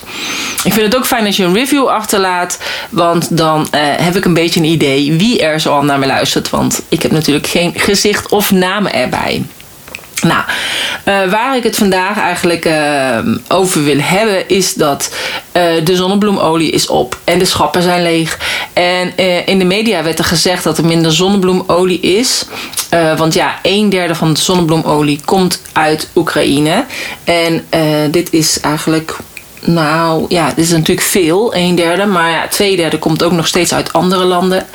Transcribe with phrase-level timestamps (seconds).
[0.64, 4.26] Ik vind het ook fijn als je een review achterlaat, want dan uh, heb ik
[4.26, 6.50] een beetje een idee wie er zo al naar me luistert.
[6.50, 9.46] Want ik heb natuurlijk geen gezicht of namen erbij.
[10.22, 10.44] Nou,
[11.06, 15.16] uh, waar ik het vandaag eigenlijk uh, over wil hebben is dat
[15.54, 18.40] uh, de zonnebloemolie is op en de schappen zijn leeg.
[18.74, 22.46] En in de media werd er gezegd dat er minder zonnebloemolie is.
[23.18, 26.86] want ja, een derde van de zonnebloemolie komt uit Oekraïne.
[27.24, 27.66] En
[28.12, 29.18] dit is eigenlijk
[29.62, 32.06] nou ja, dit is natuurlijk veel, een derde.
[32.06, 34.66] Maar ja, twee derde komt ook nog steeds uit andere landen.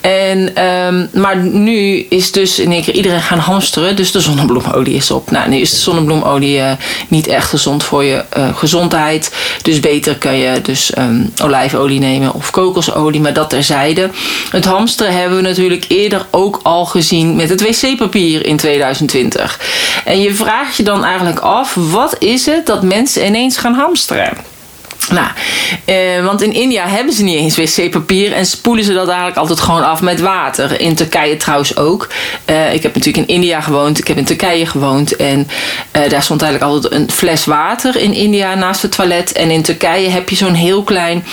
[0.00, 3.96] En, um, maar nu is dus in één keer iedereen gaan hamsteren.
[3.96, 5.30] Dus de zonnebloemolie is op.
[5.30, 6.70] Nou, nu is de zonnebloemolie uh,
[7.08, 9.34] niet echt gezond voor je uh, gezondheid.
[9.62, 13.20] Dus beter kan je dus um, olijfolie nemen of kokosolie.
[13.20, 14.10] Maar dat terzijde.
[14.50, 19.60] Het hamsteren hebben we natuurlijk eerder ook al gezien met het wc-papier in 2020.
[20.04, 24.17] En je vraagt je dan eigenlijk af, wat is het dat mensen ineens gaan hamsteren?
[24.18, 24.57] that.
[25.10, 25.28] Nou,
[25.84, 29.60] eh, want in India hebben ze niet eens wc-papier en spoelen ze dat eigenlijk altijd
[29.60, 30.80] gewoon af met water.
[30.80, 32.08] In Turkije trouwens ook.
[32.50, 35.48] Uh, ik heb natuurlijk in India gewoond, ik heb in Turkije gewoond en
[35.96, 39.32] uh, daar stond eigenlijk altijd een fles water in India naast het toilet.
[39.32, 41.24] En in Turkije heb je zo'n heel klein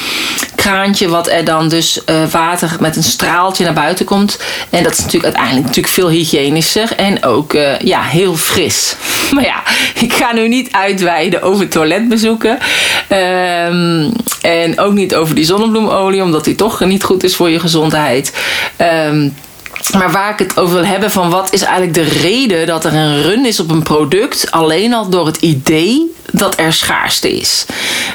[0.55, 2.01] kraantje wat er dan dus
[2.31, 4.39] water met een straaltje naar buiten komt.
[4.69, 8.95] En dat is natuurlijk uiteindelijk natuurlijk veel hygiënischer en ook ja, heel fris.
[9.33, 9.63] Maar ja,
[9.99, 12.57] ik ga nu niet uitweiden over toiletbezoeken.
[13.65, 14.11] Um,
[14.41, 18.33] en ook niet over die zonnebloemolie, omdat die toch niet goed is voor je gezondheid.
[19.07, 19.35] Um,
[19.97, 22.93] maar waar ik het over wil hebben van wat is eigenlijk de reden dat er
[22.93, 27.65] een run is op een product, alleen al door het idee dat er schaarste is.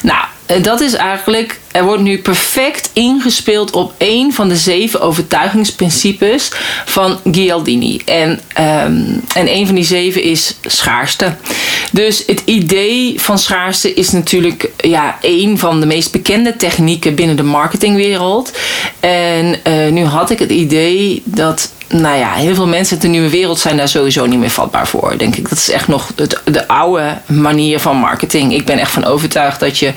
[0.02, 0.24] Nou,
[0.62, 6.52] dat is eigenlijk, er wordt nu perfect ingespeeld op een van de zeven overtuigingsprincipes
[6.84, 8.00] van Gialdini.
[8.04, 11.34] En, um, en een van die zeven is schaarste.
[11.92, 17.36] Dus het idee van schaarste is natuurlijk ja, een van de meest bekende technieken binnen
[17.36, 18.58] de marketingwereld.
[19.00, 23.08] En uh, nu had ik het idee dat nou ja, heel veel mensen uit de
[23.08, 25.18] nieuwe wereld zijn daar sowieso niet meer vatbaar voor.
[25.18, 25.48] Denk ik.
[25.48, 28.54] Dat is echt nog het, de oude manier van marketing.
[28.54, 29.92] Ik ben echt van overtuigd dat je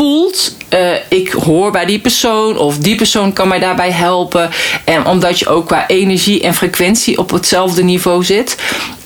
[0.00, 4.50] voelt, uh, ik hoor bij die persoon of die persoon kan mij daarbij helpen.
[4.84, 8.56] En omdat je ook qua energie en frequentie op hetzelfde niveau zit.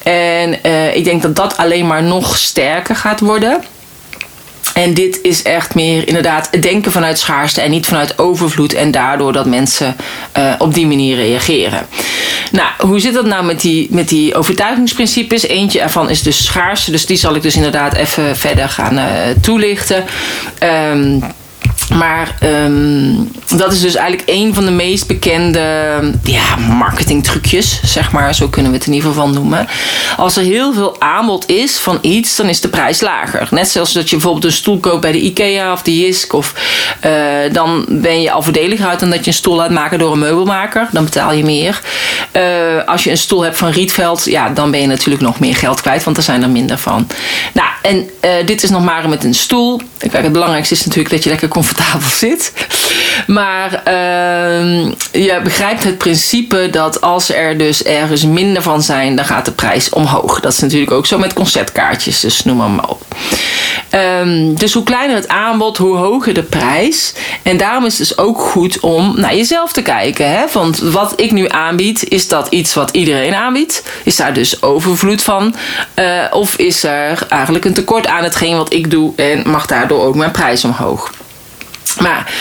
[0.02, 3.62] En uh, ik denk dat dat alleen maar nog sterker gaat worden.
[4.74, 8.72] En dit is echt meer inderdaad denken vanuit schaarste en niet vanuit overvloed.
[8.72, 9.96] En daardoor dat mensen
[10.38, 11.86] uh, op die manier reageren.
[12.52, 15.46] Nou, hoe zit dat nou met die, met die overtuigingsprincipes?
[15.46, 16.90] Eentje ervan is dus schaarste.
[16.90, 19.04] Dus die zal ik dus inderdaad even verder gaan uh,
[19.40, 20.04] toelichten.
[20.92, 21.22] Um,
[21.88, 25.60] maar um, dat is dus eigenlijk een van de meest bekende
[26.24, 28.34] ja, marketingtrucjes, zeg maar.
[28.34, 29.66] Zo kunnen we het in ieder geval noemen.
[30.16, 33.48] Als er heel veel aanbod is van iets, dan is de prijs lager.
[33.50, 36.32] Net zoals dat je bijvoorbeeld een stoel koopt bij de IKEA of de JISC.
[36.32, 36.54] Of,
[37.06, 40.12] uh, dan ben je al voordeliger uit dan dat je een stoel laat maken door
[40.12, 40.88] een meubelmaker.
[40.92, 41.80] Dan betaal je meer.
[42.36, 42.42] Uh,
[42.86, 45.80] als je een stoel hebt van Rietveld, ja, dan ben je natuurlijk nog meer geld
[45.80, 47.06] kwijt, want er zijn er minder van.
[47.52, 49.80] Nou, en uh, dit is nog maar met een stoel.
[50.10, 52.52] Kijk, het belangrijkste is natuurlijk dat je lekker comfortabel zit.
[53.26, 59.24] Maar uh, je begrijpt het principe dat als er dus ergens minder van zijn, dan
[59.24, 60.40] gaat de prijs omhoog.
[60.40, 63.02] Dat is natuurlijk ook zo met concertkaartjes, dus noem maar, maar op.
[64.20, 67.14] Um, dus hoe kleiner het aanbod, hoe hoger de prijs.
[67.42, 70.30] En daarom is het dus ook goed om naar jezelf te kijken.
[70.30, 70.44] Hè?
[70.52, 73.82] Want wat ik nu aanbied, is dat iets wat iedereen aanbiedt?
[74.04, 75.54] Is daar dus overvloed van?
[75.94, 79.93] Uh, of is er eigenlijk een tekort aan hetgeen wat ik doe en mag daardoor
[80.00, 81.10] ook mijn prijs omhoog?
[82.00, 82.32] Maar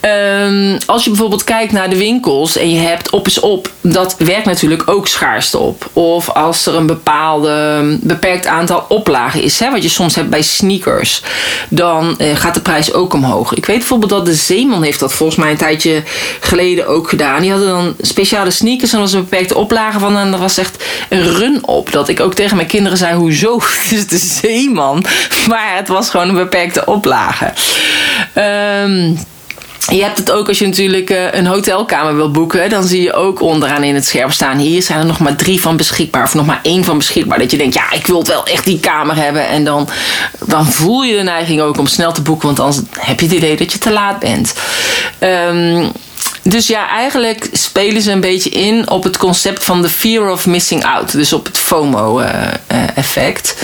[0.00, 4.14] ehm, als je bijvoorbeeld kijkt naar de winkels en je hebt op is op, dat
[4.18, 5.88] werkt natuurlijk ook schaarste op.
[5.92, 10.42] Of als er een bepaalde beperkt aantal oplagen is, hè, wat je soms hebt bij
[10.42, 11.22] sneakers,
[11.68, 13.54] dan eh, gaat de prijs ook omhoog.
[13.54, 16.02] Ik weet bijvoorbeeld dat de Zeeman heeft dat volgens mij een tijdje
[16.40, 17.40] geleden ook gedaan.
[17.40, 20.58] Die hadden dan speciale sneakers en er was een beperkte oplage van en er was
[20.58, 21.92] echt een run op.
[21.92, 23.60] Dat ik ook tegen mijn kinderen zei, hoezo?
[23.90, 25.04] Is de Zeeman.
[25.48, 27.52] Maar het was gewoon een beperkte oplage.
[28.34, 29.18] Um,
[29.90, 32.70] je hebt het ook als je natuurlijk eh, een hotelkamer wil boeken.
[32.70, 34.58] Dan zie je ook onderaan in het scherm staan.
[34.58, 36.22] Hier zijn er nog maar drie van beschikbaar.
[36.22, 37.38] Of nog maar één van beschikbaar.
[37.38, 39.48] Dat je denkt, ja, ik wil het wel echt die kamer hebben.
[39.48, 39.88] En dan,
[40.46, 42.46] dan voel je de neiging ook om snel te boeken.
[42.46, 44.54] Want anders heb je het idee dat je te laat bent.
[45.20, 45.92] Um,
[46.50, 50.46] dus ja, eigenlijk spelen ze een beetje in op het concept van de fear of
[50.46, 51.12] missing out.
[51.12, 53.56] Dus op het FOMO-effect.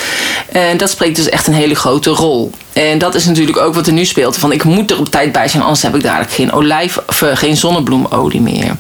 [0.49, 2.51] Eh, eh, en dat spreekt dus echt een hele grote rol.
[2.73, 4.37] En dat is natuurlijk ook wat er nu speelt.
[4.39, 7.23] Van ik moet er op tijd bij zijn, anders heb ik dadelijk geen olijf of
[7.23, 8.77] eh, geen zonnebloemolie meer.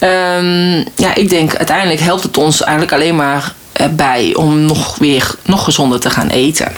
[0.00, 3.54] Um, ja, ik denk uiteindelijk helpt het ons eigenlijk alleen maar
[3.90, 6.72] bij om nog weer nog gezonder te gaan eten.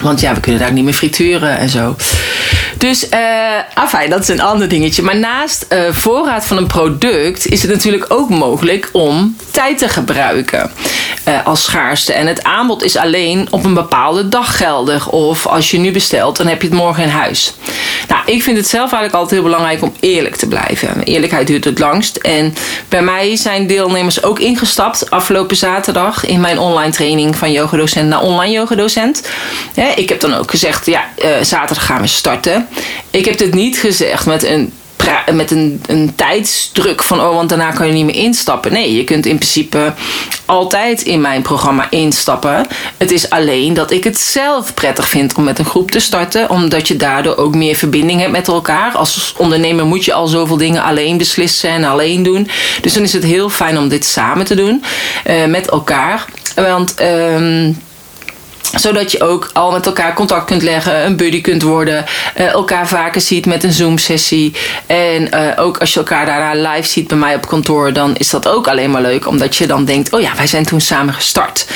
[0.00, 1.96] Want ja, we kunnen daar niet meer frituren en zo.
[2.78, 3.18] Dus, uh,
[3.74, 5.02] afijn, dat is een ander dingetje.
[5.02, 9.88] Maar naast uh, voorraad van een product is het natuurlijk ook mogelijk om tijd te
[9.88, 10.70] gebruiken
[11.30, 12.12] uh, als schaarste.
[12.12, 15.08] En het aanbod is alleen op een bepaalde dag geldig.
[15.08, 17.54] Of als je nu bestelt, dan heb je het morgen in huis.
[18.08, 21.02] Nou, ik vind het zelf eigenlijk altijd heel belangrijk om eerlijk te blijven.
[21.02, 22.16] Eerlijkheid duurt het langst.
[22.16, 22.54] En
[22.88, 28.22] bij mij zijn deelnemers ook ingestapt afgelopen zaterdag in mijn online training van yogadocent naar
[28.22, 29.28] online yogadocent.
[29.96, 31.04] ik heb dan ook gezegd, ja,
[31.42, 32.68] zaterdag gaan we starten.
[33.10, 34.72] Ik heb dit niet gezegd met een
[35.32, 38.72] met een, een tijdsdruk van oh, want daarna kan je niet meer instappen.
[38.72, 39.92] Nee, je kunt in principe
[40.44, 42.66] altijd in mijn programma instappen.
[42.96, 46.50] Het is alleen dat ik het zelf prettig vind om met een groep te starten,
[46.50, 48.92] omdat je daardoor ook meer verbinding hebt met elkaar.
[48.92, 52.48] Als ondernemer moet je al zoveel dingen alleen beslissen en alleen doen.
[52.80, 54.84] Dus dan is het heel fijn om dit samen te doen
[55.26, 56.24] uh, met elkaar.
[56.54, 56.94] Want.
[57.00, 57.76] Um,
[58.74, 62.04] zodat je ook al met elkaar contact kunt leggen, een buddy kunt worden,
[62.38, 64.52] uh, elkaar vaker ziet met een Zoom-sessie.
[64.86, 68.30] En uh, ook als je elkaar daarna live ziet bij mij op kantoor, dan is
[68.30, 71.14] dat ook alleen maar leuk, omdat je dan denkt: oh ja, wij zijn toen samen
[71.14, 71.66] gestart.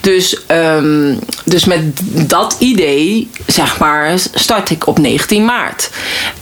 [0.00, 1.80] Dus, um, dus met
[2.28, 5.90] dat idee, zeg maar, start ik op 19 maart.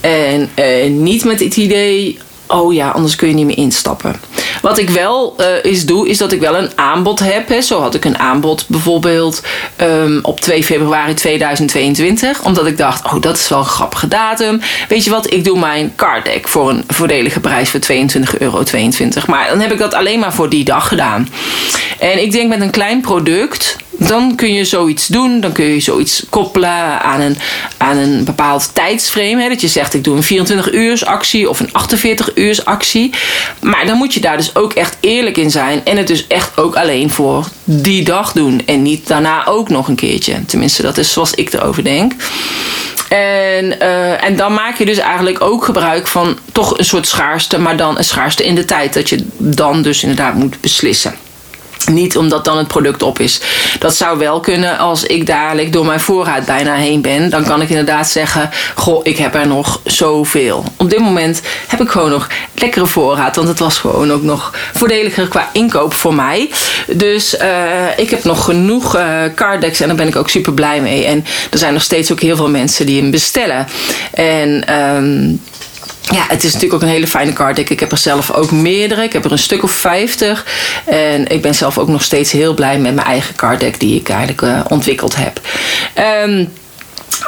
[0.01, 2.19] En uh, niet met het idee
[2.49, 4.15] oh ja, anders kun je niet meer instappen.
[4.61, 7.47] Wat ik wel uh, is doe, is dat ik wel een aanbod heb.
[7.47, 7.61] Hè.
[7.61, 9.41] Zo had ik een aanbod bijvoorbeeld
[9.81, 12.43] um, op 2 februari 2022.
[12.43, 14.61] Omdat ik dacht, oh dat is wel een grappige datum.
[14.87, 18.63] Weet je wat, ik doe mijn card deck voor een voordelige prijs voor 22,22 euro.
[19.27, 21.27] Maar dan heb ik dat alleen maar voor die dag gedaan.
[21.99, 25.39] En ik denk met een klein product dan kun je zoiets doen.
[25.39, 27.37] Dan kun je zoiets koppelen aan een,
[27.77, 29.41] aan een bepaald tijdsframe.
[29.41, 33.13] Hè, dat je zegt, ik doe een 24 uur actie of een 48 uur actie.
[33.61, 35.85] Maar dan moet je daar dus ook echt eerlijk in zijn.
[35.85, 38.61] En het dus echt ook alleen voor die dag doen.
[38.65, 40.45] En niet daarna ook nog een keertje.
[40.45, 42.13] Tenminste, dat is zoals ik erover denk.
[43.09, 47.59] En, uh, en dan maak je dus eigenlijk ook gebruik van toch een soort schaarste,
[47.59, 48.93] maar dan een schaarste in de tijd.
[48.93, 51.13] Dat je dan dus inderdaad moet beslissen.
[51.87, 53.41] Niet omdat dan het product op is.
[53.79, 57.29] Dat zou wel kunnen als ik dadelijk door mijn voorraad bijna heen ben.
[57.29, 60.63] Dan kan ik inderdaad zeggen: Goh, ik heb er nog zoveel.
[60.77, 63.35] Op dit moment heb ik gewoon nog lekkere voorraad.
[63.35, 66.49] Want het was gewoon ook nog voordeliger qua inkoop voor mij.
[66.87, 69.03] Dus uh, ik heb nog genoeg uh,
[69.35, 71.05] cardecks en daar ben ik ook super blij mee.
[71.05, 73.67] En er zijn nog steeds ook heel veel mensen die hem bestellen.
[74.13, 74.75] En.
[74.95, 75.41] Um,
[76.11, 77.69] ja, het is natuurlijk ook een hele fijne card deck.
[77.69, 79.03] Ik heb er zelf ook meerdere.
[79.03, 80.45] Ik heb er een stuk of 50.
[80.85, 83.99] En ik ben zelf ook nog steeds heel blij met mijn eigen card deck die
[83.99, 85.41] ik eigenlijk uh, ontwikkeld heb.
[86.25, 86.49] Um,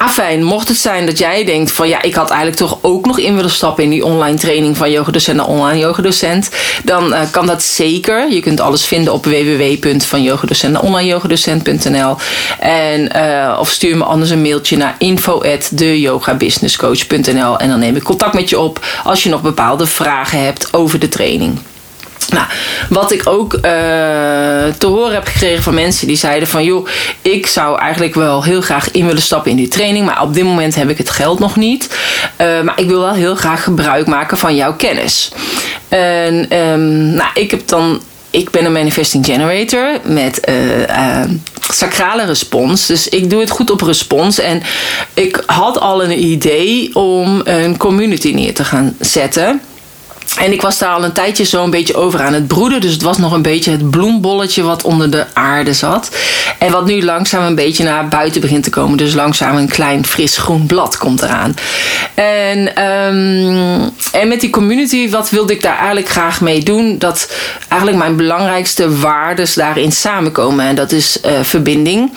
[0.01, 3.19] Afijn, mocht het zijn dat jij denkt van ja, ik had eigenlijk toch ook nog
[3.19, 6.49] in willen stappen in die online training van yogadocent naar online yogadocent,
[6.83, 8.31] dan uh, kan dat zeker.
[8.31, 12.15] Je kunt alles vinden op www.vanyogadocent naar onlineyogadocent.nl
[12.59, 18.33] en uh, of stuur me anders een mailtje naar info@deyogabusinesscoach.nl en dan neem ik contact
[18.33, 21.59] met je op als je nog bepaalde vragen hebt over de training.
[22.31, 22.45] Nou,
[22.89, 23.61] wat ik ook uh,
[24.77, 26.87] te horen heb gekregen van mensen die zeiden van joh,
[27.21, 30.43] ik zou eigenlijk wel heel graag in willen stappen in die training, maar op dit
[30.43, 31.97] moment heb ik het geld nog niet.
[32.37, 35.31] Uh, maar ik wil wel heel graag gebruik maken van jouw kennis.
[35.89, 41.23] En um, nou, ik heb dan ik ben een manifesting generator met uh,
[41.73, 42.85] sacrale respons.
[42.85, 44.39] Dus ik doe het goed op respons.
[44.39, 44.61] En
[45.13, 49.61] ik had al een idee om een community neer te gaan zetten.
[50.35, 52.81] En ik was daar al een tijdje zo een beetje over aan het broeden.
[52.81, 56.09] Dus het was nog een beetje het bloembolletje wat onder de aarde zat.
[56.57, 58.97] En wat nu langzaam een beetje naar buiten begint te komen.
[58.97, 61.55] Dus langzaam een klein fris groen blad komt eraan.
[62.13, 66.97] En, ehm, en met die community, wat wilde ik daar eigenlijk graag mee doen?
[66.97, 67.31] Dat
[67.67, 70.65] eigenlijk mijn belangrijkste waardes daarin samenkomen.
[70.65, 72.11] En dat is uh, verbinding,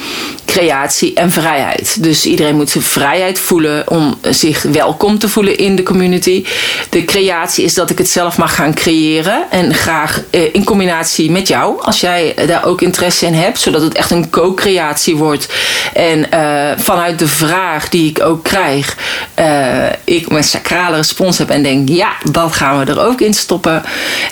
[0.44, 2.02] creatie en vrijheid.
[2.02, 6.44] Dus iedereen moet zijn vrijheid voelen om zich welkom te voelen in de community.
[6.90, 9.44] De creatie is dat ik het zelf mag gaan creëren.
[9.50, 13.60] En graag eh, in combinatie met jou, als jij daar ook interesse in hebt.
[13.60, 15.48] Zodat het echt een co-creatie wordt.
[15.92, 18.96] En uh, vanuit de vraag die ik ook krijg,
[19.38, 23.34] uh, ik mijn sacrale respons heb en denk: ja, dat gaan we er ook in
[23.34, 23.82] stoppen.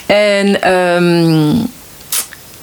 [0.06, 0.72] En.
[0.72, 1.70] Um,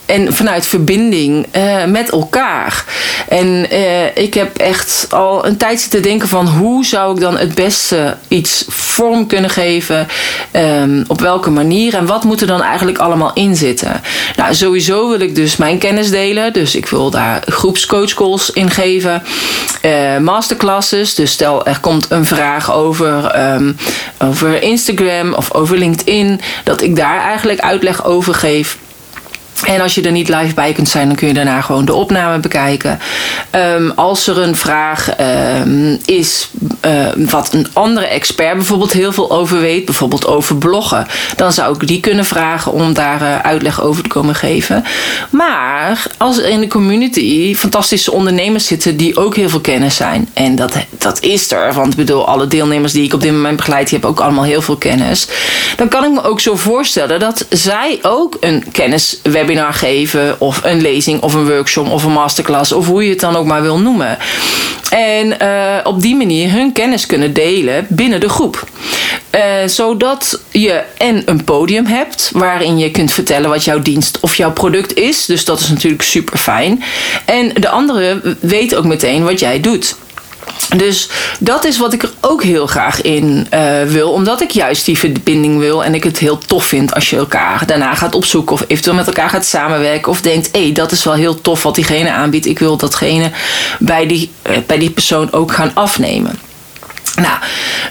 [0.09, 2.85] en vanuit verbinding uh, met elkaar.
[3.27, 7.37] En uh, ik heb echt al een tijd zitten denken van hoe zou ik dan
[7.37, 10.07] het beste iets vorm kunnen geven,
[10.51, 14.01] um, op welke manier en wat moet er dan eigenlijk allemaal in zitten.
[14.35, 19.23] Nou, sowieso wil ik dus mijn kennis delen, dus ik wil daar groepscoachcalls in geven,
[19.81, 21.15] uh, masterclasses.
[21.15, 23.77] Dus stel er komt een vraag over, um,
[24.17, 28.77] over Instagram of over LinkedIn, dat ik daar eigenlijk uitleg over geef.
[29.65, 31.93] En als je er niet live bij kunt zijn, dan kun je daarna gewoon de
[31.93, 32.99] opname bekijken.
[33.51, 35.09] Um, als er een vraag
[35.65, 36.49] um, is
[36.85, 41.75] uh, wat een andere expert bijvoorbeeld heel veel over weet, bijvoorbeeld over bloggen, dan zou
[41.75, 44.83] ik die kunnen vragen om daar uh, uitleg over te komen geven.
[45.29, 50.29] Maar als er in de community fantastische ondernemers zitten die ook heel veel kennis zijn,
[50.33, 53.57] en dat, dat is er, want ik bedoel, alle deelnemers die ik op dit moment
[53.57, 55.27] begeleid, die hebben ook allemaal heel veel kennis,
[55.77, 60.63] dan kan ik me ook zo voorstellen dat zij ook een kenniswebinar webinar geven, of
[60.63, 63.61] een lezing, of een workshop, of een masterclass, of hoe je het dan ook maar
[63.61, 64.17] wil noemen.
[64.89, 68.67] En uh, op die manier hun kennis kunnen delen binnen de groep.
[69.35, 74.35] Uh, zodat je en een podium hebt waarin je kunt vertellen wat jouw dienst of
[74.35, 75.25] jouw product is.
[75.25, 76.83] Dus dat is natuurlijk super fijn.
[77.25, 79.95] En de anderen weten ook meteen wat jij doet.
[80.77, 84.11] Dus dat is wat ik er ook heel graag in uh, wil.
[84.11, 85.83] Omdat ik juist die verbinding wil.
[85.83, 88.53] En ik het heel tof vind als je elkaar daarna gaat opzoeken.
[88.53, 90.11] Of eventueel met elkaar gaat samenwerken.
[90.11, 92.45] Of denkt, hé, hey, dat is wel heel tof wat diegene aanbiedt.
[92.45, 93.31] Ik wil datgene
[93.79, 96.39] bij die, uh, bij die persoon ook gaan afnemen.
[97.15, 97.37] Nou,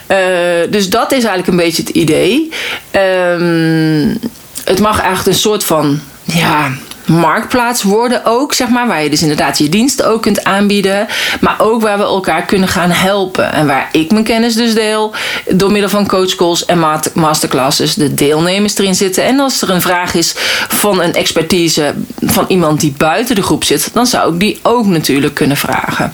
[0.09, 2.53] uh, dus dat is eigenlijk een beetje het idee.
[2.93, 4.19] Um,
[4.65, 6.71] het mag eigenlijk een soort van, ja,
[7.09, 8.87] marktplaats worden ook, zeg maar.
[8.87, 11.07] Waar je dus inderdaad je diensten ook kunt aanbieden.
[11.41, 13.53] Maar ook waar we elkaar kunnen gaan helpen.
[13.53, 15.15] En waar ik mijn kennis dus deel.
[15.47, 17.95] Door middel van coachcalls en masterclasses.
[17.95, 19.25] De deelnemers erin zitten.
[19.25, 20.35] En als er een vraag is
[20.69, 23.91] van een expertise van iemand die buiten de groep zit.
[23.93, 26.12] Dan zou ik die ook natuurlijk kunnen vragen.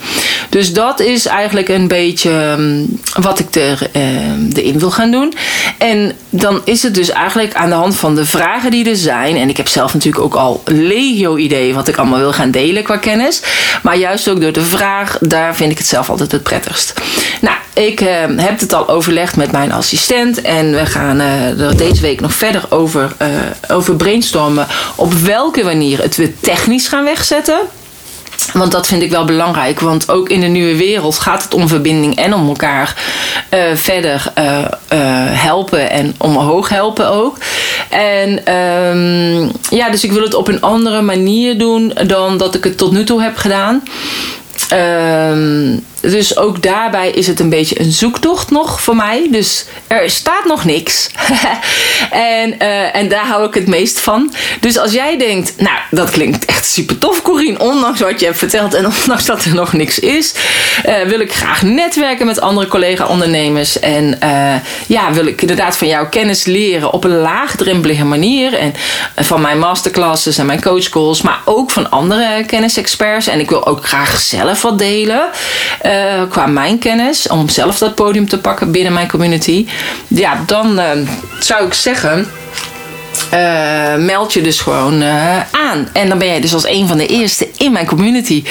[0.49, 2.57] Dus dat is eigenlijk een beetje
[3.21, 4.03] wat ik er, uh,
[4.55, 5.35] erin wil gaan doen.
[5.79, 9.37] En dan is het dus eigenlijk aan de hand van de vragen die er zijn.
[9.37, 12.83] En ik heb zelf natuurlijk ook al legio idee wat ik allemaal wil gaan delen
[12.83, 13.43] qua kennis.
[13.83, 16.93] Maar juist ook door de vraag, daar vind ik het zelf altijd het prettigst.
[17.41, 20.43] Nou, ik uh, heb het al overlegd met mijn assistent.
[20.43, 23.29] En we gaan uh, er deze week nog verder over, uh,
[23.76, 24.67] over brainstormen.
[24.97, 27.59] Op welke manier het we technisch gaan wegzetten.
[28.53, 29.81] Want dat vind ik wel belangrijk.
[29.81, 32.95] Want ook in de nieuwe wereld gaat het om verbinding en om elkaar
[33.50, 34.64] uh, verder uh,
[35.43, 37.37] helpen en omhoog helpen ook.
[37.91, 42.64] En um, ja, dus ik wil het op een andere manier doen dan dat ik
[42.64, 43.83] het tot nu toe heb gedaan.
[44.75, 49.28] Um, dus ook daarbij is het een beetje een zoektocht nog voor mij.
[49.31, 51.11] Dus er staat nog niks.
[52.11, 54.33] en, uh, en daar hou ik het meest van.
[54.61, 57.59] Dus als jij denkt, nou, dat klinkt echt super tof, Corine.
[57.59, 60.35] Ondanks wat je hebt verteld en ondanks dat er nog niks is,
[60.87, 63.78] uh, wil ik graag netwerken met andere collega-ondernemers.
[63.78, 64.54] En uh,
[64.87, 68.54] ja, wil ik inderdaad van jouw kennis leren op een laagdrempelige manier.
[68.54, 68.75] En
[69.16, 73.26] van mijn masterclasses en mijn coachcalls, maar ook van andere kennisexperts.
[73.26, 75.23] En ik wil ook graag zelf wat delen.
[75.87, 79.66] Uh, qua mijn kennis, om zelf dat podium te pakken binnen mijn community.
[80.09, 80.90] Ja, dan uh,
[81.40, 82.26] zou ik zeggen.
[83.35, 85.04] Uh, meld je dus gewoon
[85.50, 85.88] aan.
[85.92, 87.44] En dan ben jij dus als een van de eerste
[87.75, 88.45] mijn community.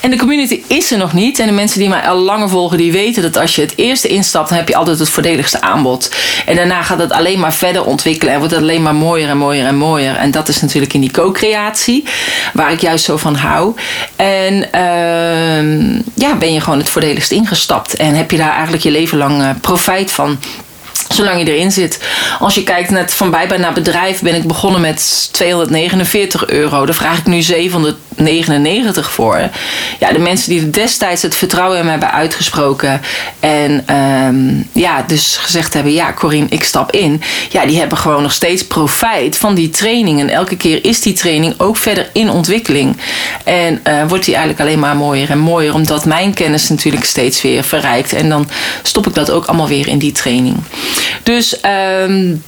[0.00, 1.38] En de community is er nog niet.
[1.38, 4.08] En de mensen die mij al langer volgen, die weten dat als je het eerste
[4.08, 6.14] instapt, dan heb je altijd het voordeligste aanbod.
[6.46, 9.36] En daarna gaat het alleen maar verder ontwikkelen en wordt het alleen maar mooier en
[9.36, 10.16] mooier en mooier.
[10.16, 12.04] En dat is natuurlijk in die co-creatie,
[12.52, 13.74] waar ik juist zo van hou.
[14.16, 17.96] En uh, ja, ben je gewoon het voordeligst ingestapt.
[17.96, 20.38] En heb je daar eigenlijk je leven lang uh, profijt van.
[21.14, 21.98] Zolang je erin zit.
[22.38, 26.86] Als je kijkt net van bijbaan naar bedrijf, ben ik begonnen met 249 euro.
[26.86, 29.48] Daar vraag ik nu 799 voor.
[29.98, 33.00] Ja, de mensen die destijds het vertrouwen in me hebben uitgesproken.
[33.40, 37.22] En ehm, ja, dus gezegd hebben: Ja, Corine, ik stap in.
[37.50, 40.20] Ja, die hebben gewoon nog steeds profijt van die training.
[40.20, 42.96] En elke keer is die training ook verder in ontwikkeling.
[43.44, 47.42] En uh, wordt die eigenlijk alleen maar mooier en mooier, omdat mijn kennis natuurlijk steeds
[47.42, 48.12] weer verrijkt.
[48.12, 48.48] En dan
[48.82, 50.56] stop ik dat ook allemaal weer in die training.
[51.22, 51.56] Dus
[52.06, 52.42] um,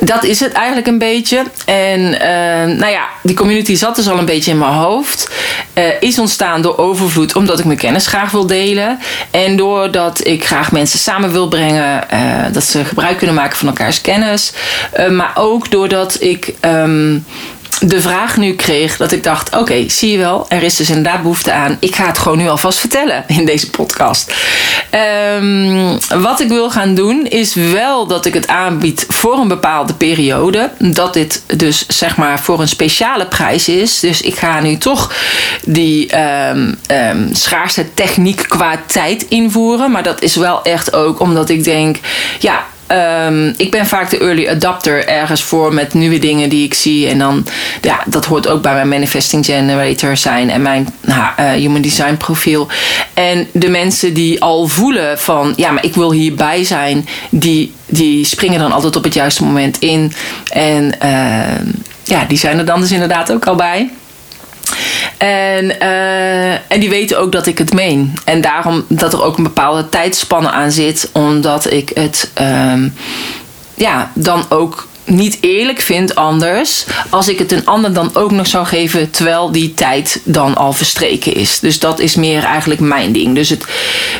[0.00, 1.44] dat is het eigenlijk een beetje.
[1.66, 5.30] En uh, nou ja, die community zat dus al een beetje in mijn hoofd.
[5.74, 8.98] Uh, is ontstaan door overvloed, omdat ik mijn kennis graag wil delen.
[9.30, 12.20] En doordat ik graag mensen samen wil brengen, uh,
[12.52, 14.52] dat ze gebruik kunnen maken van elkaars kennis.
[15.10, 16.54] maar ook doordat ik.
[16.60, 17.24] Um,
[17.80, 21.22] de vraag nu kreeg dat ik dacht: oké, zie je wel, er is dus inderdaad
[21.22, 21.76] behoefte aan.
[21.80, 24.34] Ik ga het gewoon nu alvast vertellen in deze podcast.
[25.36, 29.94] Um, wat ik wil gaan doen is wel dat ik het aanbied voor een bepaalde
[29.94, 30.70] periode.
[30.78, 34.00] Dat dit dus zeg maar voor een speciale prijs is.
[34.00, 35.12] Dus ik ga nu toch
[35.64, 39.90] die um, um, schaarste techniek qua tijd invoeren.
[39.90, 41.96] Maar dat is wel echt ook omdat ik denk:
[42.38, 46.74] ja Um, ik ben vaak de early adapter ergens voor met nieuwe dingen die ik
[46.74, 47.08] zie.
[47.08, 47.46] En dan,
[47.80, 52.16] ja, dat hoort ook bij mijn manifesting generator zijn en mijn nou, uh, human design
[52.16, 52.68] profiel.
[53.14, 58.24] En de mensen die al voelen van, ja, maar ik wil hierbij zijn, die, die
[58.24, 60.12] springen dan altijd op het juiste moment in.
[60.52, 61.72] En uh,
[62.04, 63.90] ja, die zijn er dan dus inderdaad ook al bij.
[65.18, 68.14] En, uh, en die weten ook dat ik het meen.
[68.24, 72.94] En daarom dat er ook een bepaalde tijdspanne aan zit, omdat ik het um,
[73.74, 78.46] ja, dan ook niet eerlijk vind anders als ik het een ander dan ook nog
[78.46, 81.60] zou geven terwijl die tijd dan al verstreken is.
[81.60, 83.34] Dus dat is meer eigenlijk mijn ding.
[83.34, 83.64] Dus het,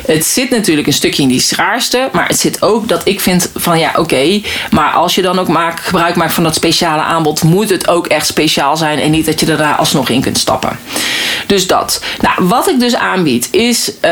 [0.05, 3.51] het zit natuurlijk een stukje in die schaarste, maar het zit ook dat ik vind
[3.55, 4.41] van ja oké,
[4.71, 8.07] maar als je dan ook maak, gebruik maakt van dat speciale aanbod, moet het ook
[8.07, 10.79] echt speciaal zijn en niet dat je daar alsnog in kunt stappen.
[11.47, 12.01] Dus dat.
[12.21, 14.11] Nou, wat ik dus aanbied is, uh,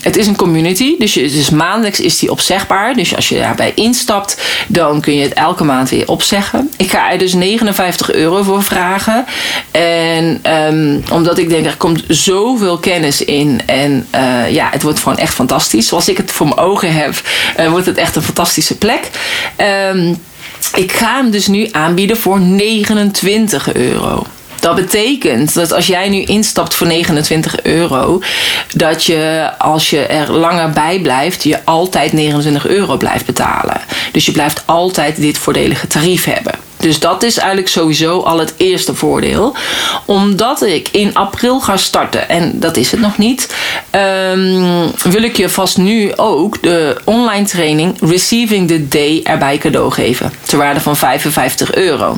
[0.00, 2.94] het is een community, dus, je, dus maandelijks is die opzegbaar.
[2.94, 6.70] Dus als je daarbij instapt, dan kun je het elke maand opzeggen.
[6.76, 9.24] Ik ga er dus 59 euro voor vragen.
[9.70, 13.60] En um, omdat ik denk, er komt zoveel kennis in.
[13.66, 15.88] En uh, ja, het wordt gewoon echt fantastisch.
[15.88, 17.14] Zoals ik het voor mijn ogen heb,
[17.60, 19.10] uh, wordt het echt een fantastische plek.
[19.92, 20.22] Um,
[20.74, 24.26] ik ga hem dus nu aanbieden voor 29 euro.
[24.64, 28.22] Dat betekent dat als jij nu instapt voor 29 euro,
[28.74, 33.80] dat je als je er langer bij blijft, je altijd 29 euro blijft betalen.
[34.12, 36.54] Dus je blijft altijd dit voordelige tarief hebben.
[36.76, 39.56] Dus dat is eigenlijk sowieso al het eerste voordeel.
[40.04, 43.54] Omdat ik in april ga starten, en dat is het nog niet,
[44.32, 49.90] um, wil ik je vast nu ook de online training Receiving the Day erbij cadeau
[49.90, 50.32] geven.
[50.46, 52.16] Ter waarde van 55 euro.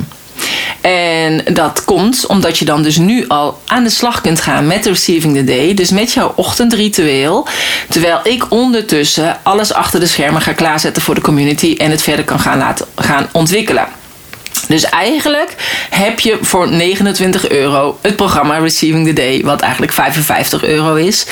[0.81, 4.85] En dat komt omdat je dan dus nu al aan de slag kunt gaan met
[4.85, 5.73] Receiving the Day.
[5.73, 7.47] Dus met jouw ochtendritueel.
[7.89, 11.75] Terwijl ik ondertussen alles achter de schermen ga klaarzetten voor de community.
[11.77, 13.87] En het verder kan gaan laten gaan ontwikkelen.
[14.67, 15.55] Dus eigenlijk
[15.89, 21.25] heb je voor 29 euro het programma Receiving the Day, wat eigenlijk 55 euro is.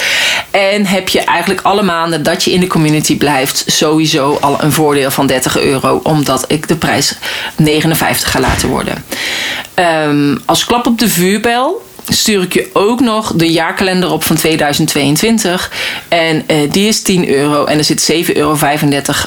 [0.51, 4.71] En heb je eigenlijk alle maanden dat je in de community blijft, sowieso al een
[4.71, 7.17] voordeel van 30 euro, omdat ik de prijs
[7.55, 9.05] 59 ga laten worden.
[10.07, 14.35] Um, als klap op de vuurbel stuur ik je ook nog de jaarkalender op van
[14.35, 15.71] 2022.
[16.07, 17.65] En uh, die is 10 euro.
[17.65, 18.57] En er zit 7,35 euro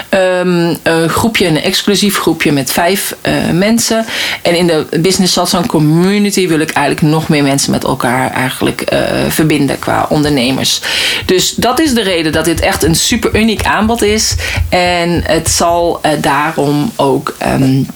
[0.09, 3.15] um, groepje, een exclusief groepje met vijf
[3.53, 4.05] mensen.
[4.41, 8.83] En in de Business Satsang Community wil ik eigenlijk nog meer mensen met elkaar eigenlijk
[9.27, 10.81] verbinden qua ondernemers.
[11.25, 14.35] Dus dat is de reden dat dit echt een super uniek aanbod is.
[14.69, 17.87] En het zal uh, daarom ook um,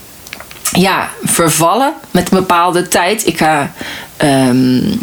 [0.71, 3.27] ja, vervallen met een bepaalde tijd.
[3.27, 3.71] Ik ga.
[4.23, 4.99] Um,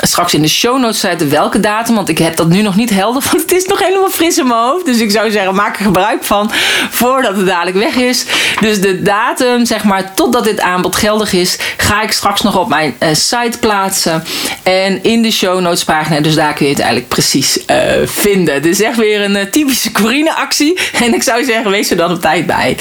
[0.00, 1.94] straks in de show notes zetten welke datum.
[1.94, 4.46] Want ik heb dat nu nog niet helder, want het is nog helemaal fris in
[4.46, 4.84] mijn hoofd.
[4.84, 6.50] Dus ik zou zeggen, maak er gebruik van
[6.90, 8.24] voordat het dadelijk weg is.
[8.60, 12.68] Dus de datum, zeg maar, totdat dit aanbod geldig is, ga ik straks nog op
[12.68, 14.24] mijn uh, site plaatsen.
[14.62, 18.54] En in de show notes pagina, dus daar kun je het eigenlijk precies uh, vinden.
[18.54, 20.78] Het is echt weer een uh, typische Corine actie.
[21.06, 22.76] En ik zou zeggen, wees er dan op tijd bij.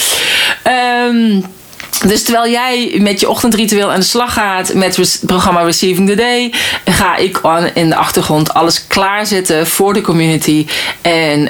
[1.07, 1.43] Um,
[1.99, 6.15] dus terwijl jij met je ochtendritueel aan de slag gaat met het programma Receiving the
[6.15, 6.53] Day,
[6.85, 7.39] ga ik
[7.73, 10.65] in de achtergrond alles klaarzetten voor de community.
[11.01, 11.47] En uh,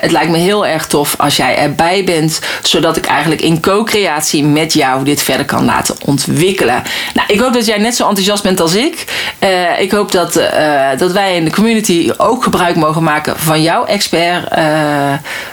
[0.00, 4.44] het lijkt me heel erg tof als jij erbij bent, zodat ik eigenlijk in co-creatie
[4.44, 6.82] met jou dit verder kan laten ontwikkelen.
[7.14, 9.04] Nou, ik hoop dat jij net zo enthousiast bent als ik.
[9.44, 13.62] Uh, ik hoop dat, uh, dat wij in de community ook gebruik mogen maken van
[13.62, 14.48] jouw expert,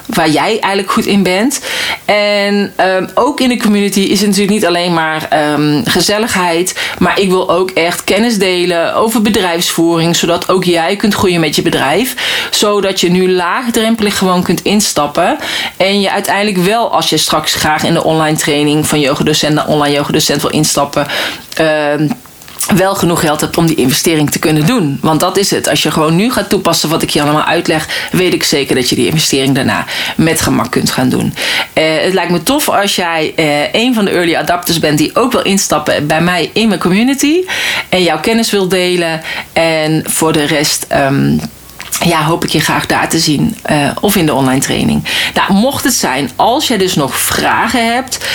[0.05, 1.61] waar jij eigenlijk goed in bent.
[2.05, 6.75] En um, ook in de community is natuurlijk niet alleen maar um, gezelligheid.
[6.99, 10.15] Maar ik wil ook echt kennis delen over bedrijfsvoering.
[10.15, 12.15] Zodat ook jij kunt groeien met je bedrijf.
[12.51, 15.37] Zodat je nu laagdrempelig gewoon kunt instappen.
[15.77, 19.67] En je uiteindelijk wel, als je straks graag in de online training van yogadocent naar
[19.67, 21.07] online yogadocent wil instappen.
[21.61, 22.09] Uh,
[22.75, 24.97] wel genoeg geld hebt om die investering te kunnen doen.
[25.01, 25.69] Want dat is het.
[25.69, 28.89] Als je gewoon nu gaat toepassen wat ik je allemaal uitleg, weet ik zeker dat
[28.89, 29.85] je die investering daarna
[30.17, 31.33] met gemak kunt gaan doen.
[31.73, 35.15] Uh, het lijkt me tof als jij uh, een van de early adapters bent die
[35.15, 37.43] ook wil instappen bij mij in mijn community
[37.89, 39.21] en jouw kennis wil delen.
[39.53, 40.87] En voor de rest.
[40.93, 41.39] Um,
[42.05, 45.03] ja, hoop ik je graag daar te zien uh, of in de online training.
[45.33, 48.25] Nou, mocht het zijn, als jij dus nog vragen hebt,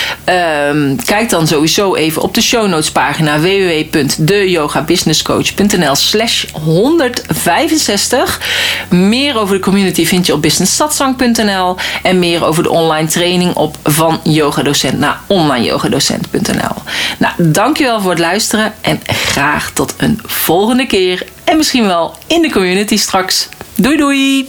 [0.69, 8.41] um, kijk dan sowieso even op de show notes pagina www.deyogabusinesscoach.nl slash 165.
[8.89, 13.77] Meer over de community vind je op businesssatsang.nl en meer over de online training op
[13.83, 16.83] van yogadocent naar onlineyogadocent.nl.
[17.19, 22.43] Nou, dankjewel voor het luisteren en graag tot een volgende keer en misschien wel in
[22.43, 23.49] de community straks.
[23.75, 24.49] Doei doei!